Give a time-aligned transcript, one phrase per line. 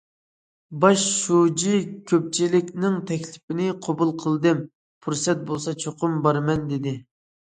[0.83, 1.73] باش شۇجى
[2.11, 4.63] كۆپچىلىكنىڭ تەكلىپىنى قوبۇل قىلدىم،
[5.07, 6.95] پۇرسەت بولسا چوقۇم بارىمەن، دېدى.